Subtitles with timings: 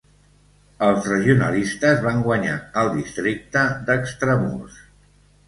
[0.85, 4.83] Els regionalistes van guanyar al districte d'Extramurs.